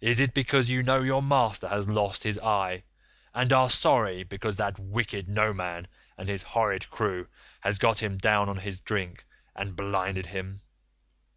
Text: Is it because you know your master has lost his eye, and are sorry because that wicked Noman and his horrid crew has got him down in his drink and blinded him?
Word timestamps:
Is 0.00 0.18
it 0.18 0.34
because 0.34 0.68
you 0.68 0.82
know 0.82 1.00
your 1.00 1.22
master 1.22 1.68
has 1.68 1.88
lost 1.88 2.24
his 2.24 2.40
eye, 2.40 2.82
and 3.32 3.52
are 3.52 3.70
sorry 3.70 4.24
because 4.24 4.56
that 4.56 4.80
wicked 4.80 5.28
Noman 5.28 5.86
and 6.16 6.28
his 6.28 6.42
horrid 6.42 6.90
crew 6.90 7.28
has 7.60 7.78
got 7.78 8.02
him 8.02 8.16
down 8.18 8.48
in 8.48 8.56
his 8.56 8.80
drink 8.80 9.24
and 9.54 9.76
blinded 9.76 10.26
him? 10.26 10.62